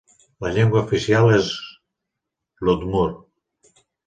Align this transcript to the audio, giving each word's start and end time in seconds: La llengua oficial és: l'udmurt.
La 0.45 0.51
llengua 0.53 0.81
oficial 0.85 1.29
és: 1.35 1.51
l'udmurt. 2.67 3.85